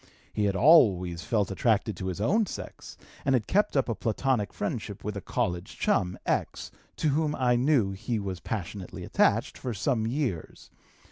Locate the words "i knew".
7.35-7.91